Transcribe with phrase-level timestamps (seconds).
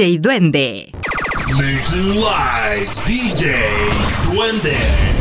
[0.00, 0.88] DJ Duende.
[1.58, 3.52] Mixing Live, DJ
[4.24, 5.19] Duende.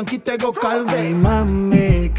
[0.00, 0.96] Yankee Tego Calde.
[0.96, 2.09] Ay, mami,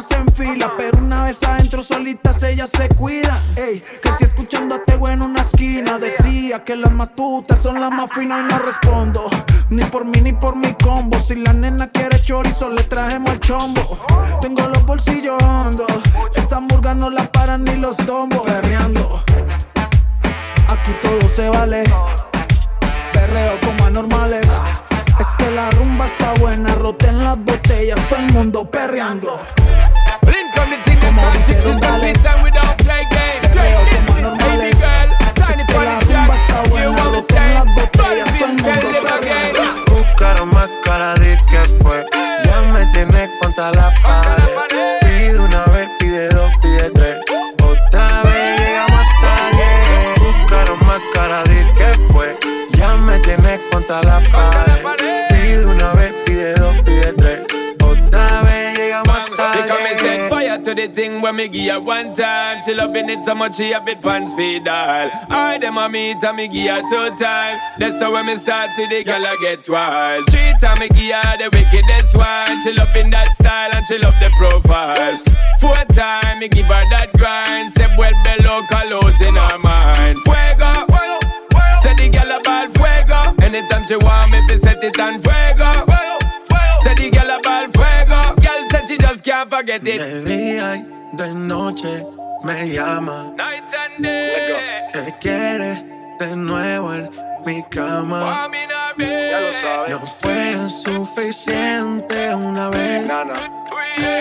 [0.00, 3.38] hacen fila, pero una vez adentro solitas ellas se cuidan.
[3.56, 3.82] Ey,
[4.16, 8.40] si escuchándote bueno en una esquina, decía que las más putas son las más finas
[8.40, 9.28] y no respondo.
[9.68, 11.18] Ni por mí ni por mi combo.
[11.18, 13.98] Si la nena quiere chorizo, le trajemos el chombo.
[14.40, 15.92] Tengo los bolsillos hondos.
[16.34, 18.40] Esta murga no la paran ni los tombos.
[18.40, 19.22] Perreando.
[20.68, 21.84] Aquí todo se vale.
[23.12, 24.46] Perreo como anormales.
[25.20, 29.38] Es que la rumba está buena, roten las botellas, todo el mundo perreando.
[39.88, 42.06] Buscaron más cara de que fue.
[42.44, 44.98] Ya me tienes contra la pared.
[45.00, 47.16] Pide una vez, pide dos, pide tres.
[47.62, 49.04] Otra vez llegamos
[49.52, 50.20] diez.
[50.20, 52.38] Buscaron más cara de que fue.
[52.72, 54.59] Ya me tienes contra la pared.
[60.86, 62.62] The thing when me give her one time.
[62.62, 65.10] She loving it so much she have it pants feed all.
[65.28, 67.60] I them a meet and me give her two time.
[67.78, 70.24] That's how when me start see the girl I get wild.
[70.30, 72.48] Three time me give her the wickedest one.
[72.62, 75.16] She loving that style and she love the profile.
[75.60, 77.72] Four time me give her that grind.
[77.74, 80.16] Say well below colors in her mind.
[80.24, 80.88] Fuego.
[81.84, 83.20] Say the girl about fuego.
[83.44, 85.70] Anytime she want me, fi set it on fuego.
[86.80, 88.20] Say the girl about fuego.
[88.40, 88.59] Girl
[88.90, 90.00] she just can't forget it.
[90.00, 92.04] De día y de noche
[92.42, 93.32] me llama.
[93.36, 94.88] Night and day.
[94.92, 95.84] ¿Qué quieres
[96.18, 97.10] de nuevo en
[97.46, 98.48] mi cama?
[98.98, 99.90] Ya lo sabes.
[99.90, 103.08] No fue suficiente una vez.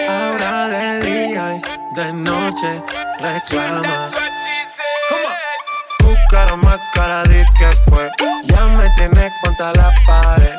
[0.08, 2.84] Ahora de día y de noche
[3.20, 4.10] reclama.
[6.04, 8.08] Buscaron más cara de que fue.
[8.46, 10.59] Ya me tienes contra la pared.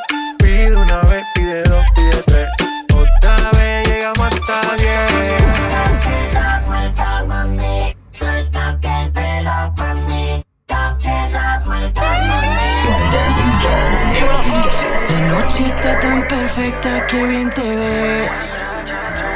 [15.66, 18.58] Está tan perfecta que bien te ves.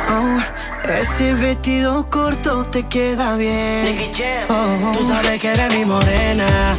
[0.08, 0.38] Oh,
[0.90, 4.10] ese vestido corto te queda bien.
[4.48, 6.76] Oh, Tú sabes que eres mi morena.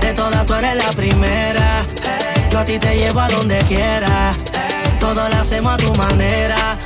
[0.00, 1.86] De todas tú eres la primera.
[2.50, 4.34] Yo a ti te llevo a donde quiera.
[5.00, 6.78] Todo lo hacemos a tu manera.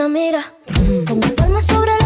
[0.00, 0.54] buena, mira.
[1.06, 1.99] Con mi palma sobre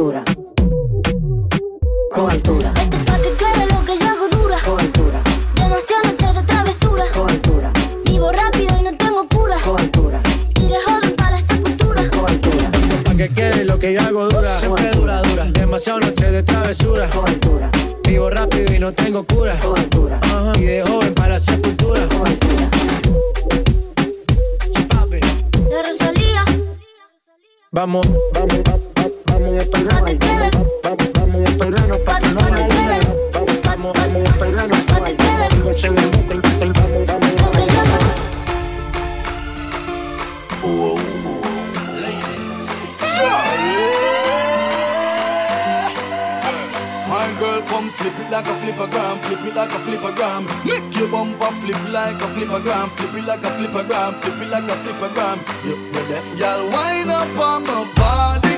[0.00, 0.24] altura.
[2.10, 2.72] Con altura.
[2.74, 4.56] Esto pa' que quede lo que yo hago dura.
[4.64, 5.20] Con altura.
[5.54, 7.04] Demasiadas noches de travesura.
[7.12, 7.72] Con altura.
[8.06, 9.56] Vivo rápido y no tengo cura.
[9.62, 10.20] Con altura.
[10.56, 12.10] Iré joven para la sepultura.
[12.10, 12.70] Con altura.
[12.72, 14.56] Esto pa' que quede lo que yo hago dura.
[14.56, 15.44] Siempre dura, dura.
[15.44, 17.10] Demasiadas noches de travesura.
[17.10, 17.70] Con altura.
[18.02, 19.58] Vivo rápido y no tengo cura.
[19.60, 20.18] Con altura.
[20.56, 22.08] Y de joven para la sepultura.
[22.08, 22.70] Con altura.
[27.72, 28.29] Vamos.
[54.50, 55.38] like a flipper gram.
[55.64, 58.49] You, deaf, y'all wind up on my body.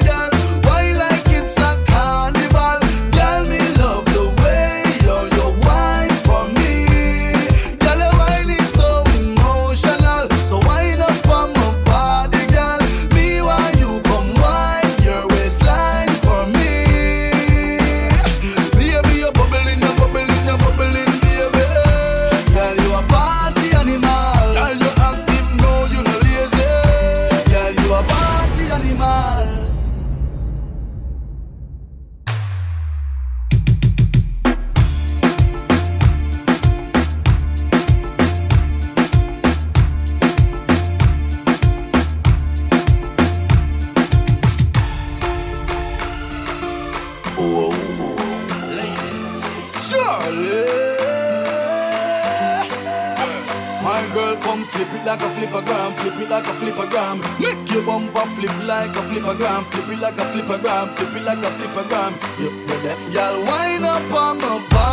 [53.82, 57.18] My girl, come flip it like a flippergram, flip it like a flippergram.
[57.40, 61.38] Make your bumper flip like a flippergram, flip it like a flippergram, flip it like
[61.38, 62.12] a flippergram.
[62.38, 62.52] Yep,
[62.84, 64.91] yeah, y'all wind up on my body.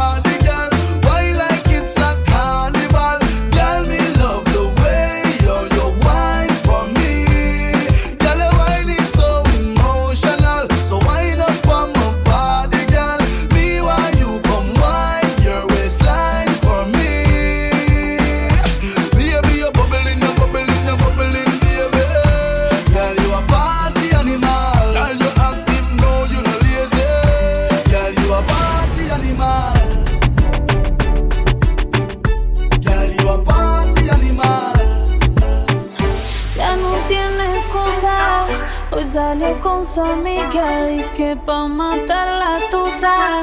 [39.93, 43.41] su amiga dice que pa' matar la tusa.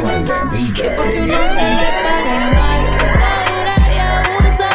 [0.75, 4.71] Que porque un hombre le paga mal, está dura y abusa.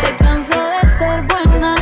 [0.00, 1.81] Se cansó de ser buena.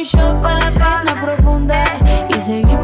[0.00, 1.84] un, shot para la pena profunda
[2.28, 2.79] y seguimos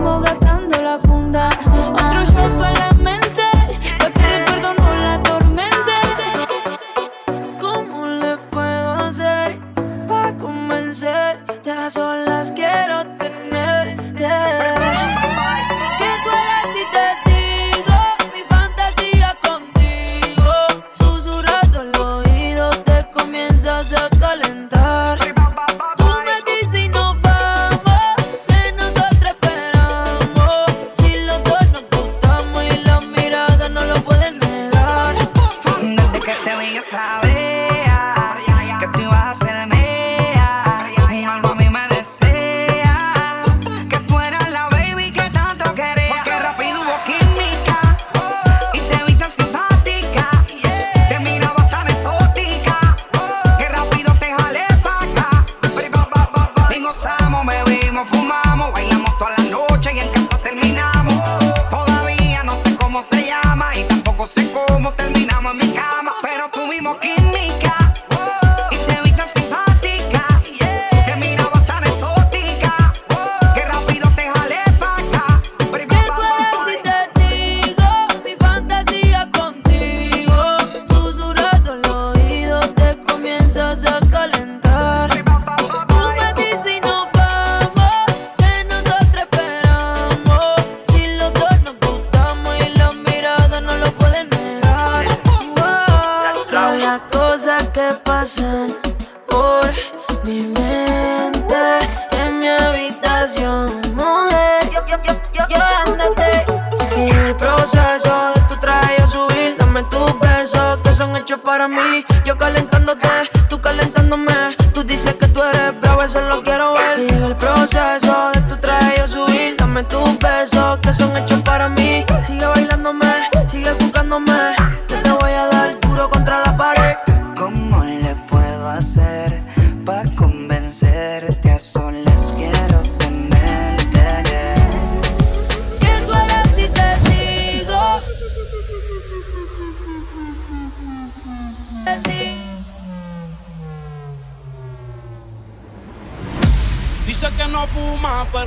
[111.46, 112.04] para mí.
[112.24, 113.08] Yo calentándote,
[113.48, 114.34] tú calentándome.
[114.74, 116.98] Tú dices que tú eres bravo, eso lo quiero ver.
[116.98, 118.05] Y el proceso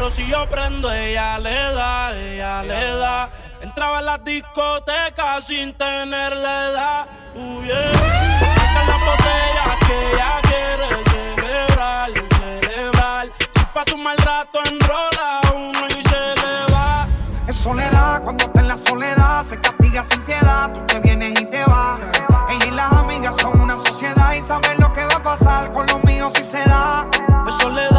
[0.10, 3.30] pero si yo prendo, ella le da, ella le da.
[3.62, 7.08] Entraba en las discotecas sin tenerle edad.
[7.36, 7.92] Uh, yeah.
[8.56, 13.28] Saca las botellas que ella quiere celebrar, celebrar.
[13.38, 17.08] Si pasa un mal rato, enrola uno y se le va.
[17.48, 20.74] Es soledad, cuando está en la soledad se castiga sin piedad.
[20.74, 22.00] Tú te vienes y te vas.
[22.50, 25.86] Ella y las amigas son una sociedad y saben lo que va a pasar con
[25.88, 27.06] los míos si se da.
[27.46, 27.99] De soledad,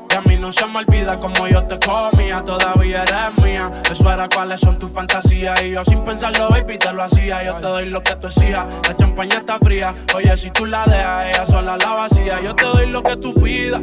[0.11, 3.71] Y a mí no se me olvida como yo te comía, todavía eres mía.
[3.89, 5.61] Eso era cuáles son tus fantasías.
[5.63, 7.43] Y yo sin pensarlo, baby, te lo hacía.
[7.43, 8.65] Yo te doy lo que tú exijas.
[8.87, 9.95] La champaña está fría.
[10.13, 13.33] Oye, si tú la dejas, ella sola la vacía yo te doy lo que tú
[13.33, 13.81] pidas.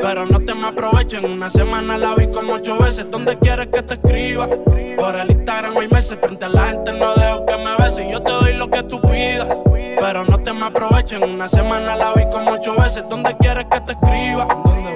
[0.00, 3.10] Pero no te me aprovecho, en una semana la vi como ocho veces.
[3.10, 4.48] ¿Dónde quieres que te escriba?
[4.96, 8.06] Por el Instagram hay meses, frente a la gente no dejo que me beses.
[8.10, 9.48] Yo te doy lo que tú pidas.
[9.98, 13.04] Pero no te me aprovecho, en una semana la vi como ocho veces.
[13.08, 14.46] ¿Dónde quieres que te escriba?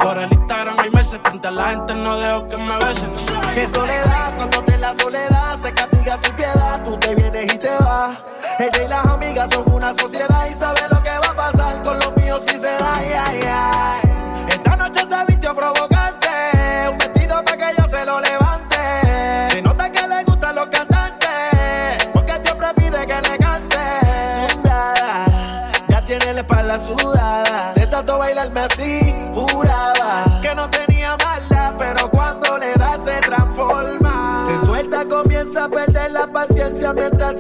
[0.01, 3.09] Por el Instagram hay meses, frente a la gente no dejo que me beses.
[3.55, 6.83] Qué soledad, cuando te la soledad se castiga sin piedad.
[6.85, 8.17] Tú te vienes y te vas.
[8.59, 12.17] Ella y las amigas son una sociedad y sabe lo que va pasar con los
[12.17, 13.03] míos si se da?
[13.03, 14.04] Yeah, yeah.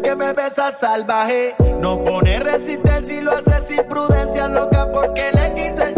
[0.02, 1.54] que me besas salvaje.
[1.78, 5.93] No pone resistencia y lo hace sin prudencia, loca, porque le quita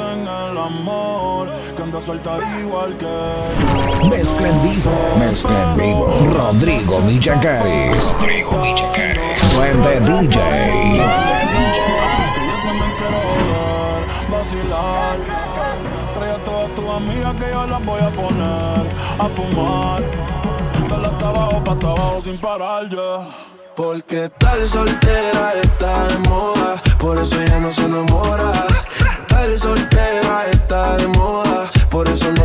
[0.00, 4.08] en el amor, que anda suelta igual que.
[4.08, 6.06] Mezcla en vivo, mezcla en vivo.
[6.32, 8.12] Rodrigo Michacaris.
[8.12, 9.42] Rodrigo Michacaris.
[9.54, 10.08] Fuente DJ.
[10.08, 11.80] Fuente DJ.
[12.34, 15.16] Que yo también quiero vacilar.
[16.14, 18.86] Trae a todas tus amigas que yo las voy a poner
[19.18, 20.02] a fumar.
[20.88, 22.96] De la tabaco pa' sin parar, ya.
[22.96, 23.50] Yeah.
[23.76, 28.52] Porque tal soltera está de moda, por eso ya no se enamora
[29.58, 32.39] soltera está de moda, por eso no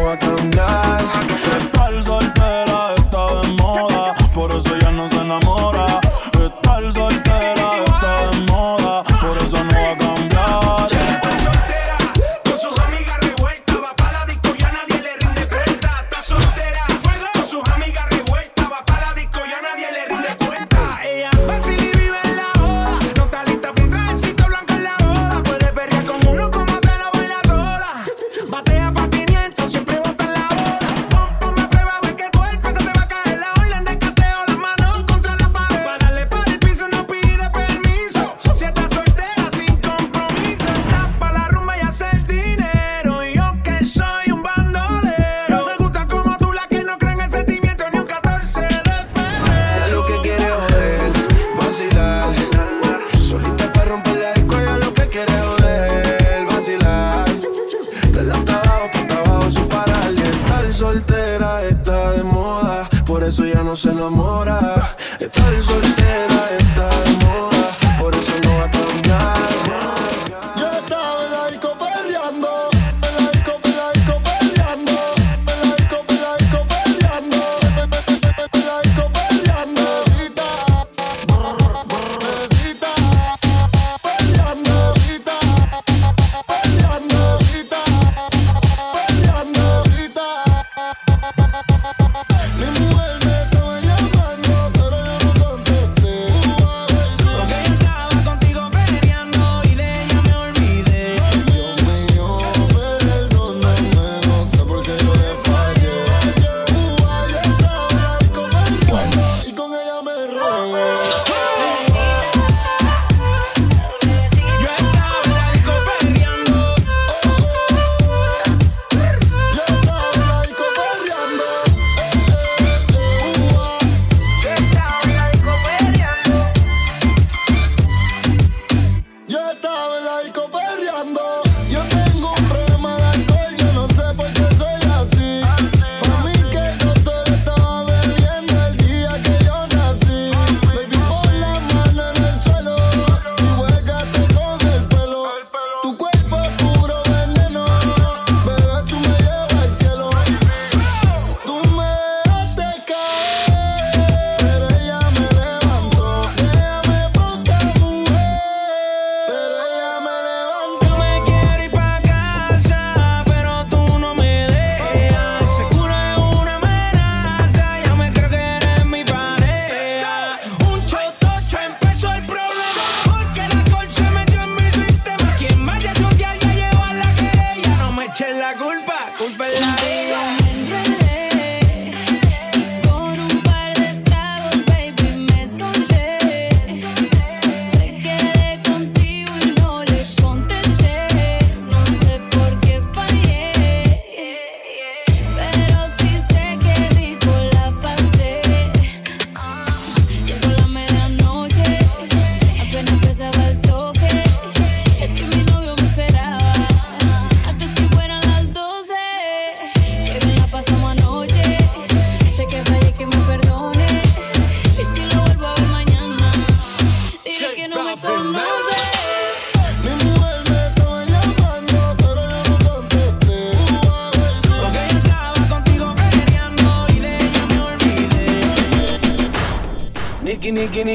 [63.75, 64.34] no se enamora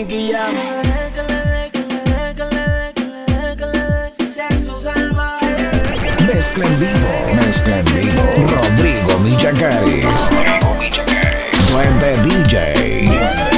[0.01, 0.33] Nicky
[6.27, 8.23] Mezcla en vivo, mezcla en vivo.
[8.49, 10.05] Rodrigo Millacares.
[10.31, 11.71] Rodrigo Millacares.
[11.71, 13.50] Duende DJ.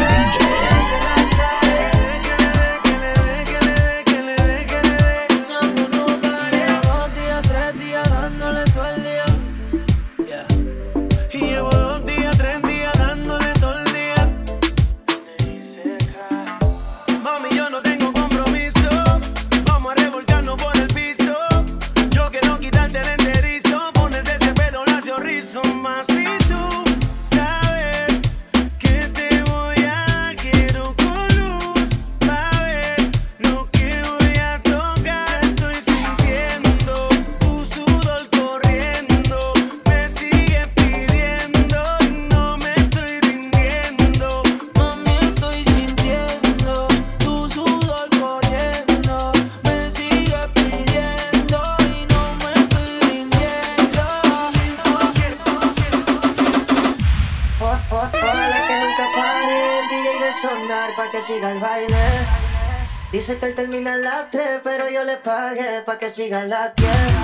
[63.33, 67.22] ese cartel termina a las 3, pero yo le pagué pa' que siga la tierra.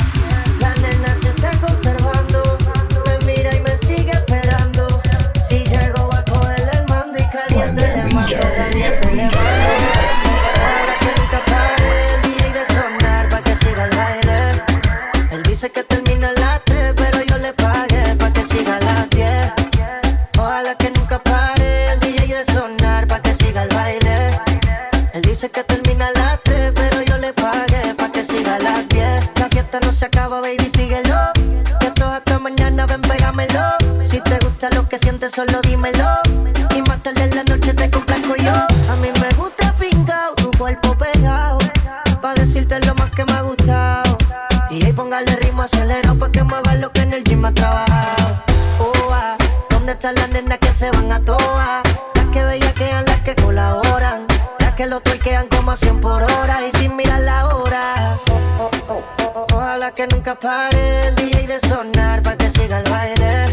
[59.96, 63.46] Que nunca pare el DJ de sonar, pa' que siga el baile.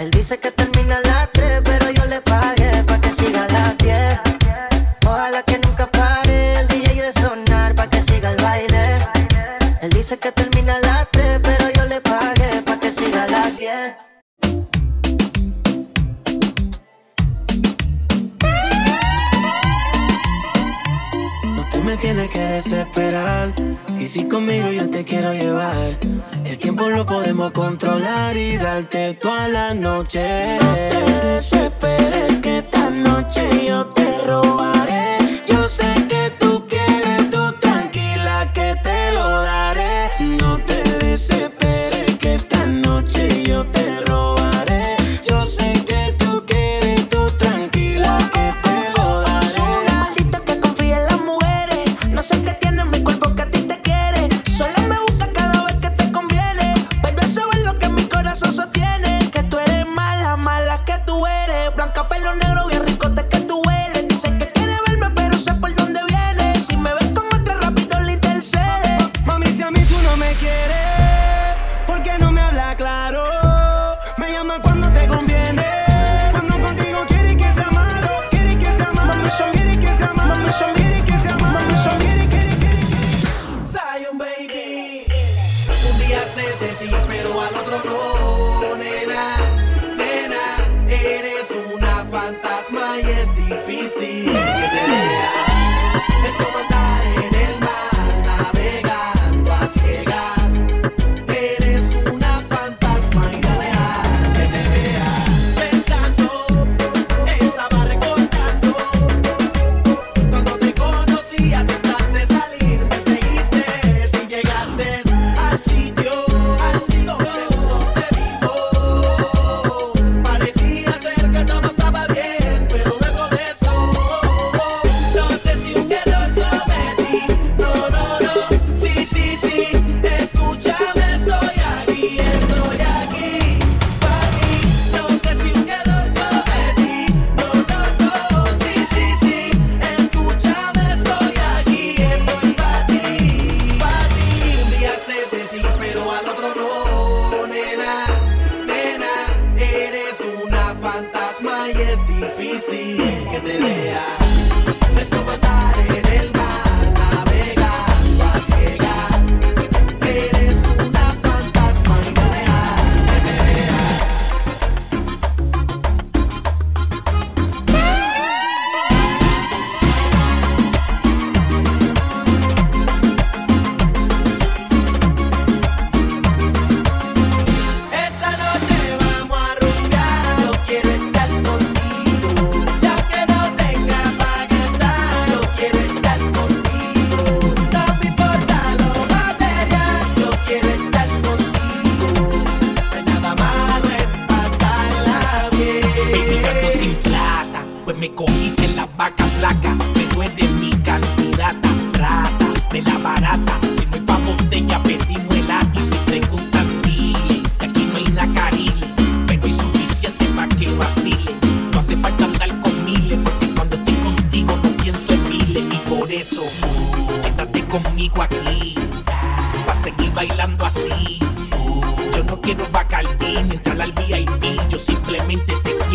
[0.00, 1.28] Él dice que termina la
[24.32, 25.98] conmigo yo te quiero llevar.
[26.46, 30.58] El tiempo lo podemos controlar y darte toda la noche.
[30.58, 34.71] No te desesperes que esta noche yo te robaré.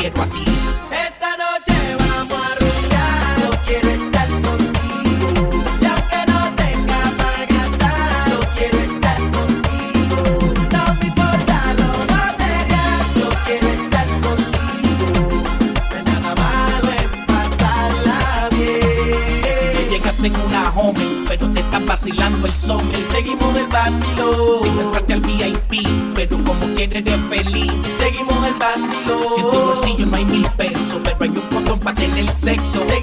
[0.09, 0.46] Quiero.
[32.47, 32.96] Sexo.